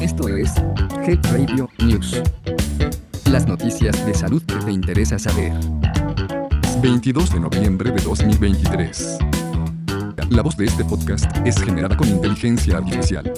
Esto 0.00 0.28
es 0.28 0.52
Health 1.06 1.26
Radio 1.32 1.68
News. 1.78 2.20
Las 3.30 3.46
noticias 3.46 4.04
de 4.04 4.14
salud 4.14 4.42
que 4.42 4.56
te 4.56 4.72
interesa 4.72 5.18
saber. 5.18 5.52
22 6.82 7.32
de 7.32 7.40
noviembre 7.40 7.92
de 7.92 8.00
2023. 8.00 9.18
La 10.30 10.42
voz 10.42 10.56
de 10.56 10.64
este 10.64 10.84
podcast 10.84 11.26
es 11.44 11.62
generada 11.62 11.96
con 11.96 12.08
inteligencia 12.08 12.78
artificial. 12.78 13.32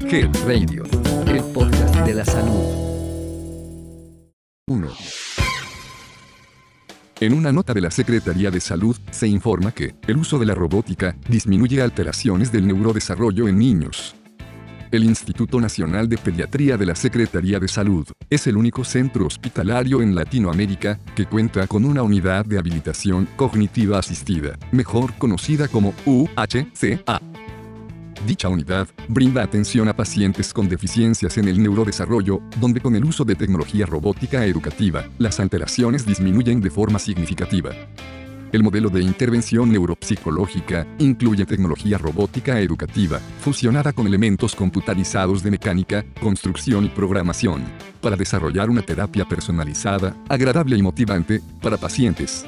Health 0.00 0.36
Radio, 0.46 0.84
el 1.26 1.42
podcast 1.52 1.96
de 2.00 2.14
la 2.14 2.24
salud. 2.24 2.84
1. 4.66 5.23
En 7.20 7.32
una 7.32 7.52
nota 7.52 7.72
de 7.72 7.80
la 7.80 7.92
Secretaría 7.92 8.50
de 8.50 8.60
Salud, 8.60 8.96
se 9.10 9.28
informa 9.28 9.70
que 9.70 9.94
el 10.08 10.16
uso 10.16 10.38
de 10.38 10.46
la 10.46 10.54
robótica 10.54 11.16
disminuye 11.28 11.80
alteraciones 11.80 12.50
del 12.50 12.66
neurodesarrollo 12.66 13.46
en 13.46 13.58
niños. 13.58 14.16
El 14.90 15.04
Instituto 15.04 15.60
Nacional 15.60 16.08
de 16.08 16.18
Pediatría 16.18 16.76
de 16.76 16.86
la 16.86 16.94
Secretaría 16.94 17.60
de 17.60 17.68
Salud 17.68 18.06
es 18.30 18.46
el 18.46 18.56
único 18.56 18.84
centro 18.84 19.26
hospitalario 19.26 20.02
en 20.02 20.14
Latinoamérica 20.14 21.00
que 21.14 21.26
cuenta 21.26 21.66
con 21.66 21.84
una 21.84 22.02
unidad 22.02 22.44
de 22.46 22.58
habilitación 22.58 23.28
cognitiva 23.36 23.98
asistida, 23.98 24.58
mejor 24.72 25.14
conocida 25.14 25.68
como 25.68 25.94
UHCA. 26.06 27.33
Dicha 28.26 28.48
unidad 28.48 28.88
brinda 29.08 29.42
atención 29.42 29.86
a 29.88 29.94
pacientes 29.94 30.54
con 30.54 30.66
deficiencias 30.66 31.36
en 31.36 31.46
el 31.46 31.62
neurodesarrollo, 31.62 32.40
donde 32.58 32.80
con 32.80 32.96
el 32.96 33.04
uso 33.04 33.24
de 33.24 33.34
tecnología 33.34 33.84
robótica 33.84 34.46
educativa, 34.46 35.04
las 35.18 35.40
alteraciones 35.40 36.06
disminuyen 36.06 36.62
de 36.62 36.70
forma 36.70 36.98
significativa. 36.98 37.72
El 38.50 38.62
modelo 38.62 38.88
de 38.88 39.02
intervención 39.02 39.70
neuropsicológica 39.70 40.86
incluye 40.98 41.44
tecnología 41.44 41.98
robótica 41.98 42.60
educativa, 42.60 43.18
fusionada 43.40 43.92
con 43.92 44.06
elementos 44.06 44.54
computarizados 44.54 45.42
de 45.42 45.50
mecánica, 45.50 46.04
construcción 46.22 46.86
y 46.86 46.88
programación, 46.88 47.64
para 48.00 48.16
desarrollar 48.16 48.70
una 48.70 48.82
terapia 48.82 49.26
personalizada, 49.26 50.16
agradable 50.28 50.76
y 50.76 50.82
motivante, 50.82 51.42
para 51.60 51.76
pacientes. 51.76 52.46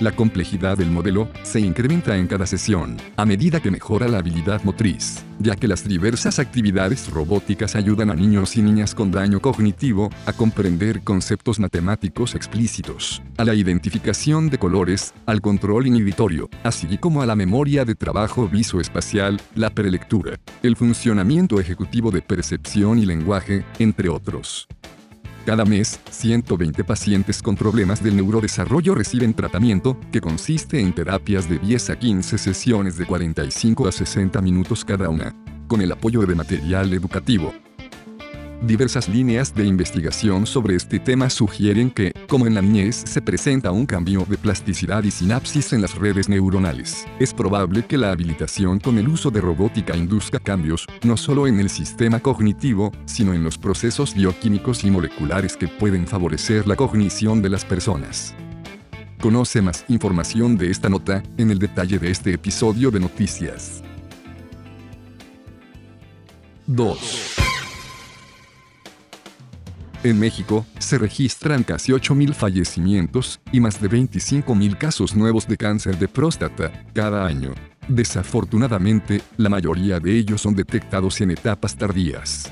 La 0.00 0.12
complejidad 0.12 0.78
del 0.78 0.90
modelo 0.90 1.28
se 1.42 1.60
incrementa 1.60 2.16
en 2.16 2.26
cada 2.26 2.46
sesión, 2.46 2.96
a 3.18 3.26
medida 3.26 3.60
que 3.60 3.70
mejora 3.70 4.08
la 4.08 4.16
habilidad 4.16 4.62
motriz, 4.64 5.22
ya 5.38 5.56
que 5.56 5.68
las 5.68 5.86
diversas 5.86 6.38
actividades 6.38 7.10
robóticas 7.10 7.76
ayudan 7.76 8.08
a 8.08 8.14
niños 8.14 8.56
y 8.56 8.62
niñas 8.62 8.94
con 8.94 9.10
daño 9.10 9.40
cognitivo 9.40 10.08
a 10.24 10.32
comprender 10.32 11.02
conceptos 11.02 11.60
matemáticos 11.60 12.34
explícitos, 12.34 13.20
a 13.36 13.44
la 13.44 13.52
identificación 13.52 14.48
de 14.48 14.56
colores, 14.56 15.12
al 15.26 15.42
control 15.42 15.86
inhibitorio, 15.86 16.48
así 16.62 16.96
como 16.96 17.20
a 17.20 17.26
la 17.26 17.36
memoria 17.36 17.84
de 17.84 17.94
trabajo 17.94 18.48
visoespacial, 18.48 19.38
la 19.54 19.68
prelectura, 19.68 20.40
el 20.62 20.76
funcionamiento 20.76 21.60
ejecutivo 21.60 22.10
de 22.10 22.22
percepción 22.22 22.98
y 22.98 23.04
lenguaje, 23.04 23.66
entre 23.78 24.08
otros. 24.08 24.66
Cada 25.50 25.64
mes, 25.64 25.98
120 26.08 26.84
pacientes 26.84 27.42
con 27.42 27.56
problemas 27.56 28.00
del 28.04 28.14
neurodesarrollo 28.14 28.94
reciben 28.94 29.34
tratamiento, 29.34 29.98
que 30.12 30.20
consiste 30.20 30.78
en 30.78 30.94
terapias 30.94 31.48
de 31.48 31.58
10 31.58 31.90
a 31.90 31.98
15 31.98 32.38
sesiones 32.38 32.96
de 32.96 33.04
45 33.04 33.88
a 33.88 33.90
60 33.90 34.40
minutos 34.42 34.84
cada 34.84 35.08
una, 35.08 35.34
con 35.66 35.80
el 35.80 35.90
apoyo 35.90 36.20
de 36.20 36.36
material 36.36 36.92
educativo, 36.92 37.52
Diversas 38.62 39.08
líneas 39.08 39.54
de 39.54 39.64
investigación 39.64 40.46
sobre 40.46 40.76
este 40.76 40.98
tema 40.98 41.30
sugieren 41.30 41.90
que, 41.90 42.12
como 42.28 42.46
en 42.46 42.54
la 42.54 42.60
niñez 42.60 43.04
se 43.06 43.22
presenta 43.22 43.70
un 43.70 43.86
cambio 43.86 44.26
de 44.28 44.36
plasticidad 44.36 45.02
y 45.02 45.10
sinapsis 45.10 45.72
en 45.72 45.80
las 45.80 45.94
redes 45.94 46.28
neuronales, 46.28 47.06
es 47.18 47.32
probable 47.32 47.86
que 47.86 47.96
la 47.96 48.12
habilitación 48.12 48.78
con 48.78 48.98
el 48.98 49.08
uso 49.08 49.30
de 49.30 49.40
robótica 49.40 49.96
induzca 49.96 50.38
cambios, 50.38 50.86
no 51.04 51.16
solo 51.16 51.46
en 51.46 51.58
el 51.58 51.70
sistema 51.70 52.20
cognitivo, 52.20 52.92
sino 53.06 53.32
en 53.32 53.42
los 53.42 53.56
procesos 53.56 54.14
bioquímicos 54.14 54.84
y 54.84 54.90
moleculares 54.90 55.56
que 55.56 55.66
pueden 55.66 56.06
favorecer 56.06 56.66
la 56.66 56.76
cognición 56.76 57.40
de 57.40 57.48
las 57.48 57.64
personas. 57.64 58.34
Conoce 59.22 59.62
más 59.62 59.86
información 59.88 60.58
de 60.58 60.70
esta 60.70 60.90
nota 60.90 61.22
en 61.38 61.50
el 61.50 61.58
detalle 61.58 61.98
de 61.98 62.10
este 62.10 62.34
episodio 62.34 62.90
de 62.90 63.00
noticias. 63.00 63.82
2. 66.66 67.29
En 70.02 70.18
México, 70.18 70.64
se 70.78 70.96
registran 70.96 71.62
casi 71.62 71.92
8.000 71.92 72.32
fallecimientos 72.32 73.38
y 73.52 73.60
más 73.60 73.82
de 73.82 73.90
25.000 73.90 74.78
casos 74.78 75.14
nuevos 75.14 75.46
de 75.46 75.58
cáncer 75.58 75.98
de 75.98 76.08
próstata 76.08 76.86
cada 76.94 77.26
año. 77.26 77.52
Desafortunadamente, 77.86 79.20
la 79.36 79.50
mayoría 79.50 80.00
de 80.00 80.16
ellos 80.16 80.40
son 80.40 80.54
detectados 80.54 81.20
en 81.20 81.32
etapas 81.32 81.76
tardías. 81.76 82.50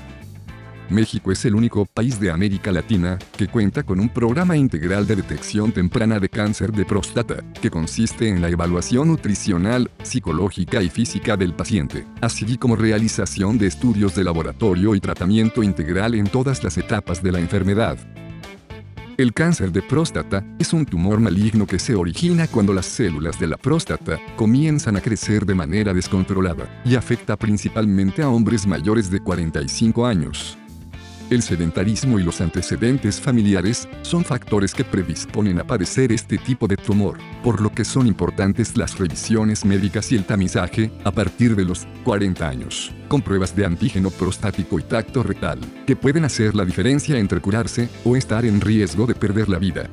México 0.89 1.31
es 1.31 1.45
el 1.45 1.55
único 1.55 1.85
país 1.85 2.19
de 2.19 2.31
América 2.31 2.71
Latina 2.71 3.19
que 3.37 3.47
cuenta 3.47 3.83
con 3.83 3.99
un 3.99 4.09
programa 4.09 4.57
integral 4.57 5.05
de 5.05 5.15
detección 5.15 5.71
temprana 5.71 6.19
de 6.19 6.29
cáncer 6.29 6.71
de 6.71 6.85
próstata, 6.85 7.43
que 7.61 7.69
consiste 7.69 8.27
en 8.27 8.41
la 8.41 8.49
evaluación 8.49 9.07
nutricional, 9.09 9.91
psicológica 10.01 10.81
y 10.81 10.89
física 10.89 11.37
del 11.37 11.53
paciente, 11.53 12.05
así 12.21 12.57
como 12.57 12.75
realización 12.75 13.57
de 13.57 13.67
estudios 13.67 14.15
de 14.15 14.23
laboratorio 14.23 14.95
y 14.95 14.99
tratamiento 14.99 15.61
integral 15.61 16.15
en 16.15 16.27
todas 16.27 16.63
las 16.63 16.77
etapas 16.77 17.21
de 17.21 17.31
la 17.31 17.39
enfermedad. 17.39 17.97
El 19.19 19.33
cáncer 19.33 19.73
de 19.73 19.81
próstata 19.81 20.45
es 20.59 20.71
un 20.71 20.85
tumor 20.85 21.19
maligno 21.19 21.67
que 21.67 21.77
se 21.77 21.93
origina 21.93 22.47
cuando 22.47 22.73
las 22.73 22.85
células 22.85 23.37
de 23.37 23.47
la 23.47 23.57
próstata 23.57 24.17
comienzan 24.37 24.95
a 24.95 25.01
crecer 25.01 25.45
de 25.45 25.55
manera 25.55 25.93
descontrolada 25.93 26.81
y 26.85 26.95
afecta 26.95 27.35
principalmente 27.35 28.21
a 28.21 28.29
hombres 28.29 28.65
mayores 28.65 29.11
de 29.11 29.19
45 29.19 30.05
años. 30.05 30.57
El 31.29 31.43
sedentarismo 31.43 32.17
y 32.17 32.23
los 32.23 32.41
antecedentes 32.41 33.21
familiares 33.21 33.87
son 34.01 34.25
factores 34.25 34.73
que 34.73 34.83
predisponen 34.83 35.59
a 35.59 35.63
padecer 35.63 36.11
este 36.11 36.39
tipo 36.39 36.67
de 36.67 36.75
tumor, 36.75 37.19
por 37.43 37.61
lo 37.61 37.71
que 37.71 37.85
son 37.85 38.07
importantes 38.07 38.75
las 38.75 38.97
revisiones 38.97 39.63
médicas 39.63 40.11
y 40.11 40.15
el 40.15 40.25
tamizaje 40.25 40.89
a 41.03 41.11
partir 41.11 41.55
de 41.55 41.65
los 41.65 41.85
40 42.03 42.49
años, 42.49 42.91
con 43.07 43.21
pruebas 43.21 43.55
de 43.55 43.63
antígeno 43.63 44.09
prostático 44.09 44.79
y 44.79 44.83
tacto 44.83 45.21
rectal, 45.21 45.59
que 45.85 45.95
pueden 45.95 46.25
hacer 46.25 46.55
la 46.55 46.65
diferencia 46.65 47.19
entre 47.19 47.41
curarse 47.41 47.89
o 48.05 48.15
estar 48.15 48.43
en 48.43 48.59
riesgo 48.59 49.05
de 49.05 49.13
perder 49.13 49.49
la 49.49 49.59
vida. 49.59 49.87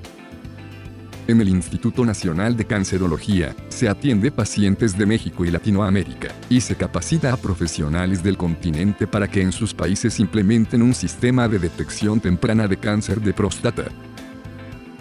En 1.29 1.41
el 1.41 1.49
Instituto 1.49 2.05
Nacional 2.05 2.57
de 2.57 2.67
Cancerología, 2.67 3.57
se 3.69 3.89
atiende 3.89 4.31
pacientes 4.31 4.97
de 4.97 5.07
México 5.07 5.45
y 5.45 5.51
Latinoamérica, 5.51 6.29
y 6.49 6.61
se 6.61 6.77
capacita 6.77 7.33
a 7.33 7.37
profesionales 7.37 8.23
del 8.23 8.37
continente 8.37 9.09
para 9.09 9.27
que 9.27 9.43
en 9.43 9.51
sus 9.51 9.75
países 9.75 10.21
implementen 10.21 10.83
un 10.83 10.95
sistema 10.95 11.49
de 11.49 11.59
detección 11.59 12.21
temprana 12.21 12.69
de 12.69 12.77
cáncer 12.77 13.21
de 13.21 13.33
próstata. 13.33 13.87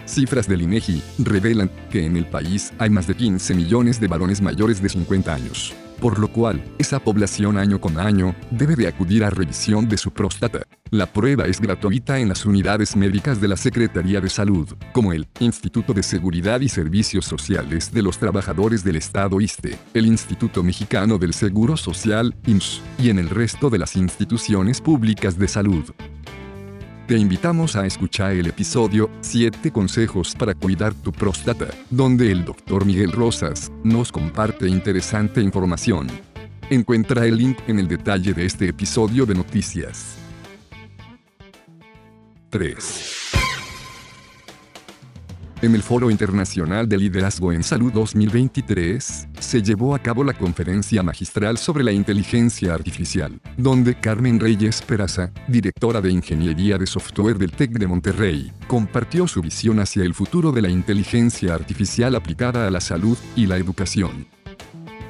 Cifras 0.06 0.48
del 0.48 0.62
INEGI 0.62 1.02
revelan 1.18 1.70
que 1.90 2.06
en 2.06 2.16
el 2.16 2.26
país 2.26 2.72
hay 2.78 2.90
más 2.90 3.06
de 3.06 3.14
15 3.14 3.54
millones 3.54 4.00
de 4.00 4.08
varones 4.08 4.40
mayores 4.40 4.82
de 4.82 4.88
50 4.88 5.34
años 5.34 5.74
por 6.00 6.18
lo 6.18 6.28
cual, 6.28 6.62
esa 6.78 7.00
población 7.00 7.56
año 7.58 7.80
con 7.80 7.98
año 7.98 8.34
debe 8.50 8.76
de 8.76 8.88
acudir 8.88 9.24
a 9.24 9.30
revisión 9.30 9.88
de 9.88 9.96
su 9.96 10.10
próstata. 10.10 10.62
La 10.90 11.06
prueba 11.06 11.46
es 11.46 11.60
gratuita 11.60 12.18
en 12.18 12.28
las 12.28 12.44
unidades 12.44 12.96
médicas 12.96 13.40
de 13.40 13.48
la 13.48 13.56
Secretaría 13.56 14.20
de 14.20 14.28
Salud, 14.28 14.68
como 14.92 15.12
el 15.12 15.26
Instituto 15.40 15.92
de 15.92 16.02
Seguridad 16.02 16.60
y 16.60 16.68
Servicios 16.68 17.24
Sociales 17.24 17.92
de 17.92 18.02
los 18.02 18.18
Trabajadores 18.18 18.84
del 18.84 18.96
Estado 18.96 19.40
ISTE, 19.40 19.78
el 19.94 20.06
Instituto 20.06 20.62
Mexicano 20.62 21.18
del 21.18 21.34
Seguro 21.34 21.76
Social, 21.76 22.34
IMSS, 22.46 22.82
y 22.98 23.10
en 23.10 23.18
el 23.18 23.30
resto 23.30 23.70
de 23.70 23.78
las 23.78 23.96
instituciones 23.96 24.80
públicas 24.80 25.38
de 25.38 25.48
salud. 25.48 25.84
Te 27.06 27.16
invitamos 27.16 27.76
a 27.76 27.86
escuchar 27.86 28.32
el 28.32 28.48
episodio 28.48 29.08
7 29.20 29.70
consejos 29.70 30.34
para 30.34 30.56
cuidar 30.56 30.92
tu 30.92 31.12
próstata, 31.12 31.68
donde 31.88 32.32
el 32.32 32.44
Dr. 32.44 32.84
Miguel 32.84 33.12
Rosas 33.12 33.70
nos 33.84 34.10
comparte 34.10 34.66
interesante 34.68 35.40
información. 35.40 36.08
Encuentra 36.68 37.24
el 37.24 37.36
link 37.36 37.58
en 37.68 37.78
el 37.78 37.86
detalle 37.86 38.34
de 38.34 38.44
este 38.44 38.66
episodio 38.66 39.24
de 39.24 39.36
noticias. 39.36 40.16
3. 42.50 43.15
En 45.62 45.74
el 45.74 45.82
Foro 45.82 46.10
Internacional 46.10 46.86
de 46.86 46.98
Liderazgo 46.98 47.50
en 47.50 47.62
Salud 47.62 47.90
2023, 47.90 49.28
se 49.40 49.62
llevó 49.62 49.94
a 49.94 49.98
cabo 49.98 50.22
la 50.22 50.34
conferencia 50.34 51.02
magistral 51.02 51.56
sobre 51.56 51.82
la 51.82 51.92
inteligencia 51.92 52.74
artificial, 52.74 53.40
donde 53.56 53.98
Carmen 53.98 54.38
Reyes 54.38 54.82
Peraza, 54.82 55.32
directora 55.48 56.02
de 56.02 56.10
Ingeniería 56.10 56.76
de 56.76 56.86
Software 56.86 57.38
del 57.38 57.52
TEC 57.52 57.70
de 57.70 57.86
Monterrey, 57.86 58.52
compartió 58.68 59.26
su 59.26 59.40
visión 59.40 59.80
hacia 59.80 60.04
el 60.04 60.12
futuro 60.12 60.52
de 60.52 60.60
la 60.60 60.68
inteligencia 60.68 61.54
artificial 61.54 62.14
aplicada 62.16 62.66
a 62.66 62.70
la 62.70 62.82
salud 62.82 63.16
y 63.34 63.46
la 63.46 63.56
educación. 63.56 64.35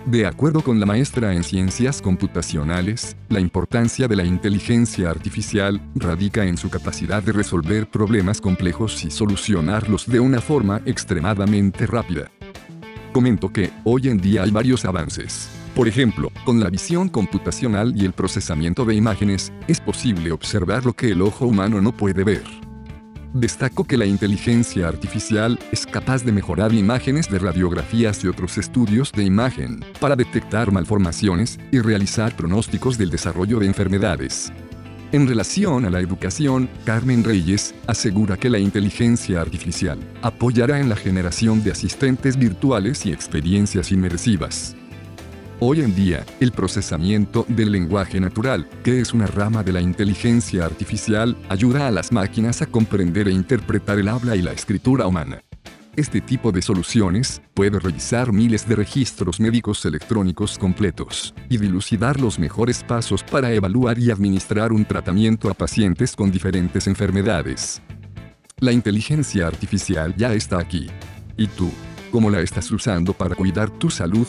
De 0.06 0.24
acuerdo 0.24 0.60
con 0.62 0.78
la 0.78 0.86
maestra 0.86 1.34
en 1.34 1.42
ciencias 1.42 2.00
computacionales, 2.00 3.16
la 3.28 3.40
importancia 3.40 4.06
de 4.06 4.14
la 4.14 4.22
inteligencia 4.22 5.10
artificial 5.10 5.80
radica 5.96 6.44
en 6.44 6.56
su 6.56 6.70
capacidad 6.70 7.24
de 7.24 7.32
resolver 7.32 7.90
problemas 7.90 8.40
complejos 8.40 9.04
y 9.04 9.10
solucionarlos 9.10 10.06
de 10.06 10.20
una 10.20 10.40
forma 10.40 10.80
extremadamente 10.86 11.88
rápida. 11.88 12.30
Comento 13.12 13.52
que, 13.52 13.72
hoy 13.82 14.06
en 14.06 14.18
día 14.18 14.44
hay 14.44 14.50
varios 14.52 14.84
avances 14.84 15.48
Por 15.74 15.88
ejemplo, 15.88 16.30
con 16.44 16.60
la 16.60 16.70
visión 16.70 17.08
computacional 17.08 17.92
y 17.96 18.04
el 18.04 18.12
procesamiento 18.12 18.84
de 18.84 18.94
imágenes, 18.94 19.52
es 19.66 19.80
posible 19.80 20.30
observar 20.30 20.86
lo 20.86 20.92
que 20.92 21.10
el 21.10 21.20
ojo 21.20 21.46
humano 21.46 21.82
no 21.82 21.90
puede 21.90 22.22
ver. 22.22 22.65
Destaco 23.36 23.84
que 23.84 23.98
la 23.98 24.06
inteligencia 24.06 24.88
artificial 24.88 25.58
es 25.70 25.84
capaz 25.84 26.24
de 26.24 26.32
mejorar 26.32 26.72
imágenes 26.72 27.28
de 27.28 27.38
radiografías 27.38 28.24
y 28.24 28.28
otros 28.28 28.56
estudios 28.56 29.12
de 29.12 29.24
imagen 29.24 29.84
para 30.00 30.16
detectar 30.16 30.72
malformaciones 30.72 31.58
y 31.70 31.80
realizar 31.80 32.34
pronósticos 32.34 32.96
del 32.96 33.10
desarrollo 33.10 33.58
de 33.58 33.66
enfermedades. 33.66 34.50
En 35.12 35.28
relación 35.28 35.84
a 35.84 35.90
la 35.90 36.00
educación, 36.00 36.70
Carmen 36.86 37.24
Reyes 37.24 37.74
asegura 37.86 38.38
que 38.38 38.48
la 38.48 38.58
inteligencia 38.58 39.42
artificial 39.42 39.98
apoyará 40.22 40.80
en 40.80 40.88
la 40.88 40.96
generación 40.96 41.62
de 41.62 41.72
asistentes 41.72 42.38
virtuales 42.38 43.04
y 43.04 43.12
experiencias 43.12 43.92
inmersivas. 43.92 44.74
Hoy 45.58 45.80
en 45.80 45.94
día, 45.94 46.22
el 46.38 46.52
procesamiento 46.52 47.46
del 47.48 47.72
lenguaje 47.72 48.20
natural, 48.20 48.68
que 48.84 49.00
es 49.00 49.14
una 49.14 49.26
rama 49.26 49.62
de 49.62 49.72
la 49.72 49.80
inteligencia 49.80 50.66
artificial, 50.66 51.34
ayuda 51.48 51.88
a 51.88 51.90
las 51.90 52.12
máquinas 52.12 52.60
a 52.60 52.66
comprender 52.66 53.26
e 53.26 53.32
interpretar 53.32 53.98
el 53.98 54.08
habla 54.08 54.36
y 54.36 54.42
la 54.42 54.52
escritura 54.52 55.06
humana. 55.06 55.40
Este 55.96 56.20
tipo 56.20 56.52
de 56.52 56.60
soluciones 56.60 57.40
puede 57.54 57.80
revisar 57.80 58.34
miles 58.34 58.68
de 58.68 58.76
registros 58.76 59.40
médicos 59.40 59.82
electrónicos 59.86 60.58
completos 60.58 61.34
y 61.48 61.56
dilucidar 61.56 62.20
los 62.20 62.38
mejores 62.38 62.84
pasos 62.84 63.24
para 63.24 63.50
evaluar 63.50 63.98
y 63.98 64.10
administrar 64.10 64.74
un 64.74 64.84
tratamiento 64.84 65.48
a 65.48 65.54
pacientes 65.54 66.14
con 66.14 66.30
diferentes 66.30 66.86
enfermedades. 66.86 67.80
La 68.60 68.72
inteligencia 68.72 69.46
artificial 69.46 70.14
ya 70.18 70.34
está 70.34 70.58
aquí. 70.58 70.88
¿Y 71.38 71.46
tú? 71.46 71.70
¿Cómo 72.12 72.28
la 72.28 72.42
estás 72.42 72.70
usando 72.70 73.14
para 73.14 73.34
cuidar 73.34 73.70
tu 73.70 73.88
salud? 73.88 74.28